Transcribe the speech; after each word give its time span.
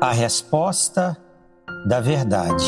A 0.00 0.12
resposta 0.12 1.18
da 1.84 1.98
verdade. 1.98 2.64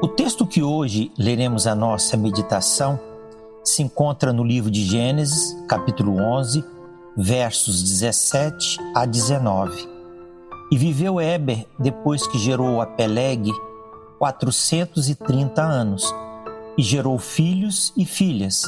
O 0.00 0.08
texto 0.08 0.46
que 0.46 0.62
hoje 0.62 1.12
leremos 1.18 1.66
a 1.66 1.74
nossa 1.74 2.16
meditação 2.16 2.98
se 3.62 3.82
encontra 3.82 4.32
no 4.32 4.42
livro 4.42 4.70
de 4.70 4.82
Gênesis, 4.82 5.54
capítulo 5.68 6.16
11, 6.16 6.64
versos 7.14 7.82
17 7.82 8.78
a 8.94 9.04
19. 9.04 9.86
E 10.72 10.78
viveu 10.78 11.20
Eber, 11.20 11.66
depois 11.78 12.26
que 12.26 12.38
gerou 12.38 12.80
a 12.80 12.86
Peleg, 12.86 13.52
430 14.18 15.62
anos, 15.62 16.14
e 16.78 16.82
gerou 16.82 17.18
filhos 17.18 17.92
e 17.94 18.06
filhas. 18.06 18.62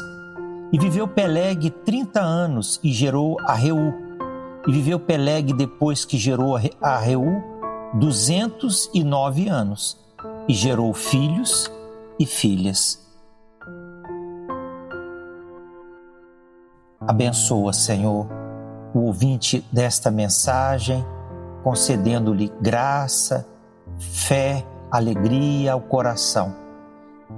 E 0.71 0.79
viveu 0.79 1.09
Peleg 1.09 1.71
30 1.71 2.21
anos 2.21 2.79
e 2.85 2.93
gerou 2.93 3.39
a 3.47 3.55
Reu 3.55 4.07
e 4.69 4.73
viveu 4.73 5.01
Peleg 5.01 5.55
depois 5.55 6.05
que 6.05 6.19
gerou 6.19 6.55
a 6.83 6.99
Reu 6.99 7.43
209 7.95 9.49
anos 9.49 9.99
e 10.47 10.53
gerou 10.53 10.93
filhos 10.93 11.73
e 12.21 12.27
filhas. 12.27 13.03
Abençoa, 17.01 17.73
Senhor, 17.73 18.29
o 18.93 19.07
ouvinte 19.07 19.65
desta 19.73 20.11
mensagem, 20.11 21.03
concedendo-lhe 21.65 22.53
graça, 22.61 23.47
fé, 23.99 24.67
alegria 24.91 25.73
ao 25.73 25.81
coração 25.81 26.55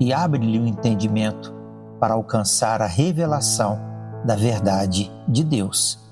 e 0.00 0.12
abre-lhe 0.12 0.58
o 0.58 0.66
entendimento 0.66 1.54
para 2.00 2.14
alcançar 2.14 2.82
a 2.82 2.86
revelação 2.86 3.78
da 4.24 4.34
verdade 4.34 5.12
de 5.28 5.44
Deus. 5.44 6.09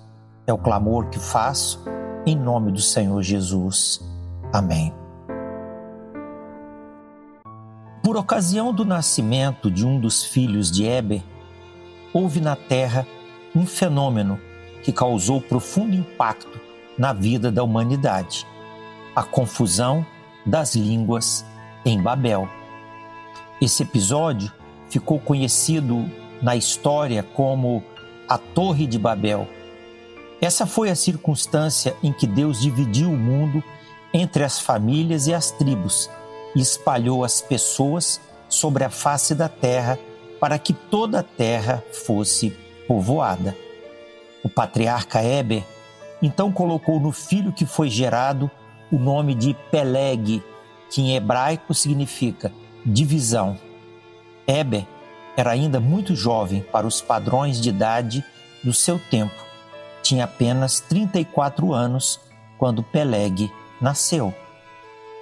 É 0.48 0.52
o 0.52 0.56
clamor 0.56 1.10
que 1.10 1.18
faço 1.18 1.84
em 2.24 2.34
nome 2.34 2.72
do 2.72 2.80
Senhor 2.80 3.22
Jesus. 3.22 4.00
Amém. 4.50 4.94
Por 8.02 8.16
ocasião 8.16 8.72
do 8.72 8.82
nascimento 8.82 9.70
de 9.70 9.86
um 9.86 10.00
dos 10.00 10.24
filhos 10.24 10.70
de 10.72 10.86
Eber, 10.86 11.22
houve 12.14 12.40
na 12.40 12.56
terra 12.56 13.06
um 13.54 13.66
fenômeno 13.66 14.40
que 14.82 14.90
causou 14.90 15.38
profundo 15.38 15.94
impacto 15.94 16.58
na 16.96 17.12
vida 17.12 17.52
da 17.52 17.62
humanidade: 17.62 18.46
a 19.14 19.22
confusão 19.22 20.06
das 20.46 20.74
línguas 20.74 21.44
em 21.84 22.00
Babel. 22.00 22.48
Esse 23.60 23.82
episódio 23.82 24.50
ficou 24.88 25.20
conhecido 25.20 26.10
na 26.40 26.56
história 26.56 27.22
como 27.22 27.84
a 28.26 28.38
Torre 28.38 28.86
de 28.86 28.98
Babel 28.98 29.46
essa 30.40 30.66
foi 30.66 30.88
a 30.88 30.94
circunstância 30.94 31.96
em 32.02 32.12
que 32.12 32.26
Deus 32.26 32.60
dividiu 32.60 33.10
o 33.10 33.16
mundo 33.16 33.62
entre 34.12 34.44
as 34.44 34.60
famílias 34.60 35.26
e 35.26 35.34
as 35.34 35.50
tribos 35.50 36.08
e 36.54 36.60
espalhou 36.60 37.24
as 37.24 37.40
pessoas 37.40 38.20
sobre 38.48 38.84
a 38.84 38.90
face 38.90 39.34
da 39.34 39.48
terra 39.48 39.98
para 40.40 40.58
que 40.58 40.72
toda 40.72 41.20
a 41.20 41.22
terra 41.22 41.82
fosse 41.92 42.56
povoada. 42.86 43.56
O 44.42 44.48
patriarca 44.48 45.22
Eber 45.22 45.64
então 46.22 46.52
colocou 46.52 47.00
no 47.00 47.12
filho 47.12 47.52
que 47.52 47.66
foi 47.66 47.90
gerado 47.90 48.50
o 48.90 48.98
nome 48.98 49.34
de 49.34 49.54
Peleg, 49.70 50.42
que 50.88 51.02
em 51.02 51.16
hebraico 51.16 51.74
significa 51.74 52.52
divisão. 52.86 53.58
Eber 54.46 54.86
era 55.36 55.50
ainda 55.50 55.80
muito 55.80 56.14
jovem 56.14 56.62
para 56.72 56.86
os 56.86 57.02
padrões 57.02 57.60
de 57.60 57.68
idade 57.68 58.24
do 58.64 58.72
seu 58.72 58.98
tempo 59.10 59.47
tinha 60.08 60.24
apenas 60.24 60.80
34 60.80 61.74
anos 61.74 62.18
quando 62.56 62.82
Peleg 62.82 63.52
nasceu. 63.78 64.34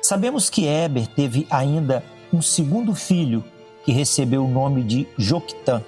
Sabemos 0.00 0.48
que 0.48 0.66
Eber 0.66 1.08
teve 1.08 1.44
ainda 1.50 2.04
um 2.32 2.40
segundo 2.40 2.94
filho 2.94 3.42
que 3.84 3.90
recebeu 3.90 4.44
o 4.44 4.48
nome 4.48 4.84
de 4.84 5.08
Joctã. 5.18 5.82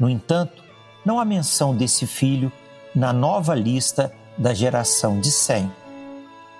No 0.00 0.10
entanto, 0.10 0.64
não 1.04 1.20
há 1.20 1.24
menção 1.24 1.74
desse 1.74 2.06
filho 2.08 2.50
na 2.92 3.12
nova 3.12 3.54
lista 3.54 4.12
da 4.36 4.52
geração 4.52 5.20
de 5.20 5.30
Sem. 5.30 5.70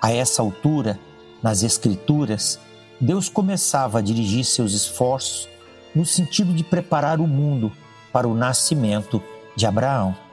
A 0.01 0.13
essa 0.13 0.41
altura, 0.41 0.97
nas 1.43 1.61
Escrituras, 1.61 2.57
Deus 3.01 3.27
começava 3.27 3.99
a 3.99 4.01
dirigir 4.01 4.45
seus 4.45 4.73
esforços 4.73 5.49
no 5.93 6.05
sentido 6.05 6.53
de 6.53 6.63
preparar 6.63 7.19
o 7.19 7.27
mundo 7.27 7.69
para 8.13 8.27
o 8.27 8.33
nascimento 8.33 9.21
de 9.57 9.65
Abraão. 9.65 10.28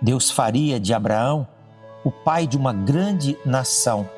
Deus 0.00 0.30
faria 0.30 0.80
de 0.80 0.94
Abraão 0.94 1.46
o 2.02 2.10
pai 2.10 2.46
de 2.46 2.56
uma 2.56 2.72
grande 2.72 3.36
nação, 3.44 4.08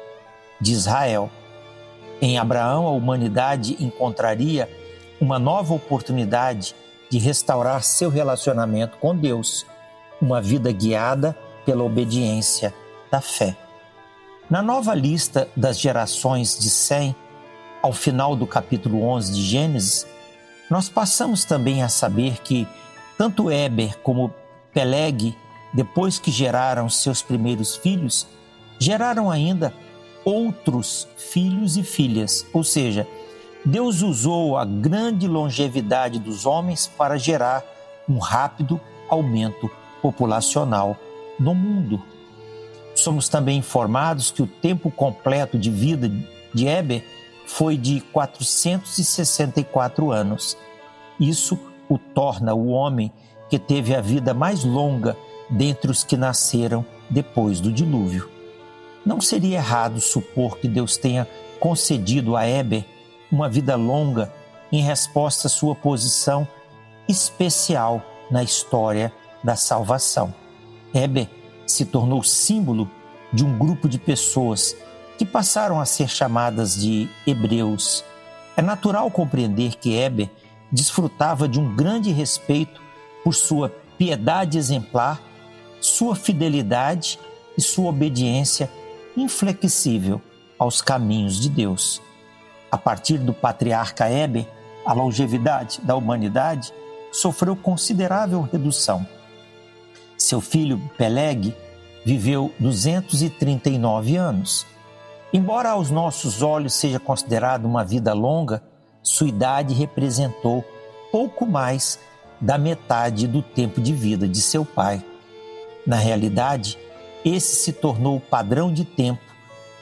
de 0.60 0.72
Israel. 0.72 1.31
Em 2.20 2.38
Abraão, 2.38 2.87
a 2.87 2.91
humanidade 2.91 3.76
encontraria 3.81 4.71
uma 5.21 5.38
nova 5.38 5.75
oportunidade 5.75 6.75
de 7.10 7.19
restaurar 7.19 7.82
seu 7.82 8.09
relacionamento 8.09 8.97
com 8.98 9.16
Deus, 9.16 9.66
uma 10.21 10.41
vida 10.41 10.71
guiada 10.71 11.37
pela 11.66 11.82
obediência 11.82 12.72
da 13.10 13.21
fé. 13.21 13.56
Na 14.48 14.62
nova 14.62 14.94
lista 14.94 15.48
das 15.56 15.78
gerações 15.78 16.59
de 16.59 16.71
Sem, 16.71 17.15
ao 17.82 17.92
final 17.92 18.37
do 18.37 18.47
capítulo 18.47 19.03
11 19.03 19.32
de 19.32 19.42
Gênesis, 19.42 20.06
nós 20.71 20.88
passamos 20.88 21.44
também 21.44 21.82
a 21.82 21.88
saber 21.88 22.41
que 22.42 22.66
tanto 23.19 23.50
Eber 23.50 23.98
como 23.98 24.32
Peleg 24.72 25.37
depois 25.72 26.19
que 26.19 26.31
geraram 26.31 26.88
seus 26.88 27.22
primeiros 27.22 27.77
filhos, 27.77 28.27
geraram 28.78 29.31
ainda 29.31 29.72
outros 30.25 31.09
filhos 31.16 31.77
e 31.77 31.83
filhas, 31.83 32.47
ou 32.53 32.62
seja, 32.62 33.06
Deus 33.65 34.03
usou 34.03 34.56
a 34.56 34.65
grande 34.65 35.28
longevidade 35.28 36.19
dos 36.19 36.47
homens 36.47 36.87
para 36.87 37.16
gerar 37.16 37.65
um 38.09 38.19
rápido 38.19 38.81
aumento 39.09 39.71
populacional 40.00 40.97
no 41.38 41.55
mundo. 41.55 42.03
Somos 42.94 43.28
também 43.28 43.59
informados 43.59 44.31
que 44.31 44.43
o 44.43 44.47
tempo 44.47 44.91
completo 44.91 45.59
de 45.59 45.71
vida 45.71 46.10
de 46.53 46.66
Eber 46.66 47.04
foi 47.47 47.77
de 47.77 48.00
464 48.12 50.10
anos. 50.10 50.56
Isso 51.19 51.59
o 51.89 51.99
torna 51.99 52.54
o 52.54 52.69
homem 52.69 53.12
que 53.49 53.59
teve 53.59 53.94
a 53.94 54.00
vida 54.00 54.34
mais 54.34 54.65
longa 54.65 55.16
dentre 55.52 55.90
os 55.90 56.02
que 56.02 56.16
nasceram 56.16 56.84
depois 57.10 57.60
do 57.60 57.70
dilúvio. 57.70 58.28
Não 59.04 59.20
seria 59.20 59.58
errado 59.58 60.00
supor 60.00 60.58
que 60.58 60.66
Deus 60.66 60.96
tenha 60.96 61.28
concedido 61.60 62.36
a 62.36 62.48
Eber 62.48 62.84
uma 63.30 63.48
vida 63.48 63.76
longa 63.76 64.32
em 64.70 64.82
resposta 64.82 65.46
à 65.46 65.50
sua 65.50 65.74
posição 65.74 66.48
especial 67.08 68.02
na 68.30 68.42
história 68.42 69.12
da 69.44 69.56
salvação. 69.56 70.34
Eber 70.94 71.28
se 71.66 71.84
tornou 71.84 72.22
símbolo 72.22 72.91
de 73.32 73.44
um 73.44 73.58
grupo 73.58 73.88
de 73.88 73.98
pessoas 73.98 74.76
que 75.18 75.26
passaram 75.26 75.80
a 75.80 75.84
ser 75.84 76.08
chamadas 76.08 76.80
de 76.80 77.08
hebreus. 77.26 78.04
É 78.56 78.62
natural 78.62 79.10
compreender 79.10 79.76
que 79.76 79.96
Eber 79.96 80.30
desfrutava 80.70 81.46
de 81.46 81.60
um 81.60 81.74
grande 81.74 82.10
respeito 82.10 82.80
por 83.22 83.34
sua 83.34 83.68
piedade 83.98 84.56
exemplar 84.56 85.20
sua 85.82 86.15
fidelidade 86.15 87.19
e 87.59 87.60
sua 87.60 87.91
obediência 87.91 88.70
inflexível 89.16 90.22
aos 90.59 90.81
caminhos 90.81 91.41
de 91.41 91.48
Deus. 91.48 92.00
A 92.70 92.78
partir 92.78 93.19
do 93.19 93.34
patriarca 93.34 94.09
Heber, 94.09 94.47
a 94.87 94.92
longevidade 94.92 95.81
da 95.82 95.94
humanidade 95.94 96.72
sofreu 97.12 97.54
considerável 97.54 98.41
redução. 98.41 99.06
Seu 100.16 100.41
filho 100.41 100.80
Peleg 100.97 101.54
viveu 102.04 102.53
239 102.59 104.16
anos. 104.16 104.66
Embora 105.33 105.71
aos 105.71 105.91
nossos 105.91 106.42
olhos 106.42 106.74
seja 106.74 106.98
considerado 106.98 107.65
uma 107.65 107.84
vida 107.84 108.12
longa, 108.12 108.62
sua 109.03 109.28
idade 109.28 109.74
representou 109.74 110.65
pouco 111.10 111.45
mais 111.45 111.98
da 112.41 112.56
metade 112.56 113.27
do 113.27 113.42
tempo 113.42 113.80
de 113.80 113.92
vida 113.92 114.27
de 114.28 114.41
seu 114.41 114.65
pai. 114.65 115.04
Na 115.86 115.96
realidade, 115.96 116.78
esse 117.24 117.56
se 117.56 117.72
tornou 117.72 118.16
o 118.16 118.20
padrão 118.20 118.72
de 118.72 118.84
tempo 118.84 119.22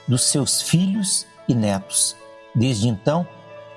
dos 0.06 0.25
seus 0.25 0.62
filhos 0.62 1.26
e 1.49 1.55
netos. 1.55 2.17
Desde 2.55 2.88
então, 2.88 3.26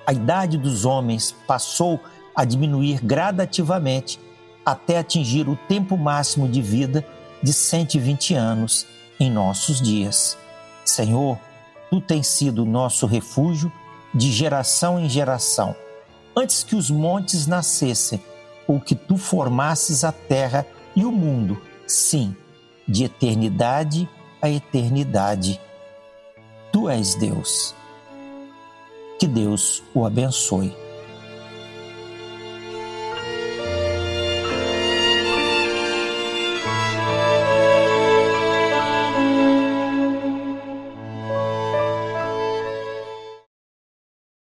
a 0.05 0.13
idade 0.13 0.57
dos 0.57 0.85
homens 0.85 1.35
passou 1.47 1.99
a 2.35 2.43
diminuir 2.43 2.99
gradativamente 3.03 4.19
até 4.65 4.97
atingir 4.97 5.47
o 5.47 5.55
tempo 5.67 5.97
máximo 5.97 6.47
de 6.47 6.61
vida 6.61 7.05
de 7.41 7.51
120 7.51 8.33
anos 8.33 8.87
em 9.19 9.29
nossos 9.29 9.81
dias. 9.81 10.37
Senhor, 10.85 11.37
tu 11.89 11.99
tens 11.99 12.27
sido 12.27 12.65
nosso 12.65 13.05
refúgio 13.05 13.71
de 14.13 14.31
geração 14.31 14.99
em 14.99 15.09
geração, 15.09 15.75
antes 16.35 16.63
que 16.63 16.75
os 16.75 16.89
montes 16.89 17.45
nascessem 17.45 18.21
ou 18.65 18.79
que 18.79 18.95
tu 18.95 19.17
formasses 19.17 20.03
a 20.03 20.11
terra 20.11 20.65
e 20.95 21.03
o 21.03 21.11
mundo 21.11 21.61
Sim, 21.93 22.35
de 22.87 23.03
eternidade 23.03 24.09
a 24.41 24.49
eternidade. 24.49 25.61
Tu 26.71 26.89
és 26.89 27.13
Deus. 27.13 27.75
Que 29.19 29.27
Deus 29.27 29.83
o 29.93 30.03
abençoe. 30.03 30.75